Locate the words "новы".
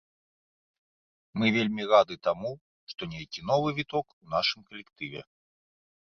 3.51-3.69